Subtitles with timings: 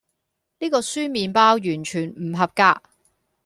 [0.57, 2.81] 呢個酸麵包完全唔合格